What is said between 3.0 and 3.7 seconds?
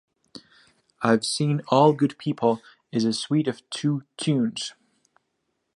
a suite of